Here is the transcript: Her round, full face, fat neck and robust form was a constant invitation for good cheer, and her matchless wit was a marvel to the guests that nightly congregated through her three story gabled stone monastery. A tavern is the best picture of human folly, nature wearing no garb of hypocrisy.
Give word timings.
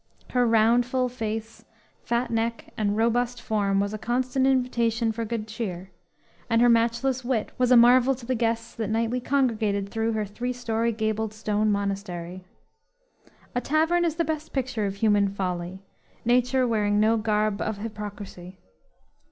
Her 0.31 0.47
round, 0.47 0.83
full 0.87 1.09
face, 1.09 1.63
fat 2.01 2.31
neck 2.31 2.73
and 2.75 2.97
robust 2.97 3.39
form 3.39 3.79
was 3.79 3.93
a 3.93 3.99
constant 3.99 4.47
invitation 4.47 5.11
for 5.11 5.25
good 5.25 5.47
cheer, 5.47 5.91
and 6.49 6.59
her 6.59 6.69
matchless 6.69 7.23
wit 7.23 7.51
was 7.59 7.69
a 7.69 7.77
marvel 7.77 8.15
to 8.15 8.25
the 8.25 8.33
guests 8.33 8.73
that 8.73 8.89
nightly 8.89 9.19
congregated 9.19 9.89
through 9.89 10.13
her 10.13 10.25
three 10.25 10.53
story 10.53 10.91
gabled 10.91 11.35
stone 11.35 11.71
monastery. 11.71 12.43
A 13.53 13.61
tavern 13.61 14.03
is 14.03 14.15
the 14.15 14.25
best 14.25 14.53
picture 14.53 14.87
of 14.87 14.95
human 14.95 15.27
folly, 15.27 15.83
nature 16.25 16.67
wearing 16.67 16.99
no 16.99 17.15
garb 17.15 17.61
of 17.61 17.77
hypocrisy. 17.77 18.57